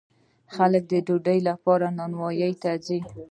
[0.55, 2.99] خلک د ډوډۍ لپاره نانواییو ته ځي.